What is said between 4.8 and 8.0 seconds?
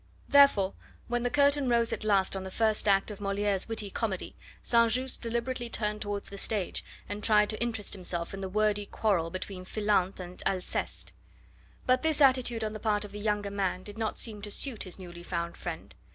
Just turned deliberately towards the stage and tried to interest